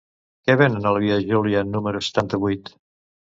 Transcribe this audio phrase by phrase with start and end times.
[0.47, 2.73] Què venen a la via Júlia número setanta-vuit?